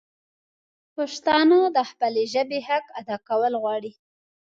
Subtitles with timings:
[0.95, 3.91] پښتانه د خپلي ژبي حق ادا کول غواړي